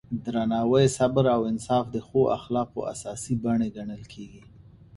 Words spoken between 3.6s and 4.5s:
ګڼل کېږي.